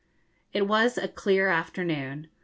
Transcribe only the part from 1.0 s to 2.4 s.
clear afternoon.